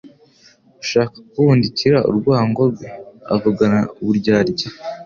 [0.83, 2.87] Ushaka kubundikira urwango rwe
[3.33, 4.67] avugana uburyarya